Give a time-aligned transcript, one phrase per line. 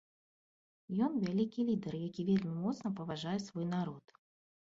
[1.07, 4.19] Ён вялікі лідар, які вельмі моцна паважае свой народ.